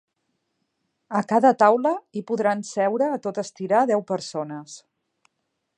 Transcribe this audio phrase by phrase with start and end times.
[1.19, 4.79] A cada taula, hi podran seure, a tot estirar, deu persones.